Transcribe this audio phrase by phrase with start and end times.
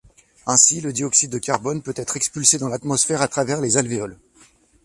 [0.47, 4.17] Ainsi, le dioxyde de carbone peut être expulsé dans l'atmosphère à travers les alvéoles.